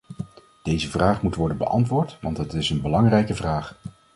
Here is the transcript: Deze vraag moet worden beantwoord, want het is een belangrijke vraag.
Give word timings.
Deze 0.63 0.89
vraag 0.89 1.21
moet 1.21 1.35
worden 1.35 1.57
beantwoord, 1.57 2.17
want 2.21 2.37
het 2.37 2.53
is 2.53 2.69
een 2.69 2.81
belangrijke 2.81 3.35
vraag. 3.35 3.77